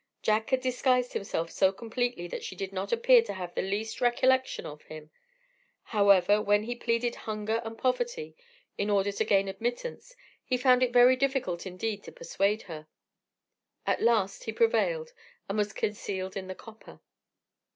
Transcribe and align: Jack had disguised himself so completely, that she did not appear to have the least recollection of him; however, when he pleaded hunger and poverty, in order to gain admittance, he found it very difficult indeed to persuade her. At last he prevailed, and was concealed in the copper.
Jack 0.23 0.49
had 0.49 0.61
disguised 0.61 1.13
himself 1.13 1.51
so 1.51 1.71
completely, 1.71 2.27
that 2.27 2.43
she 2.43 2.55
did 2.55 2.73
not 2.73 2.91
appear 2.91 3.21
to 3.21 3.33
have 3.35 3.53
the 3.53 3.61
least 3.61 4.01
recollection 4.01 4.65
of 4.65 4.81
him; 4.85 5.11
however, 5.83 6.41
when 6.41 6.63
he 6.63 6.73
pleaded 6.73 7.13
hunger 7.29 7.61
and 7.63 7.77
poverty, 7.77 8.35
in 8.79 8.89
order 8.89 9.11
to 9.11 9.23
gain 9.23 9.47
admittance, 9.47 10.15
he 10.43 10.57
found 10.57 10.81
it 10.81 10.91
very 10.91 11.15
difficult 11.15 11.67
indeed 11.67 12.01
to 12.03 12.11
persuade 12.11 12.63
her. 12.63 12.87
At 13.85 14.01
last 14.01 14.45
he 14.45 14.51
prevailed, 14.51 15.13
and 15.47 15.55
was 15.55 15.71
concealed 15.71 16.35
in 16.35 16.47
the 16.47 16.55
copper. 16.55 16.99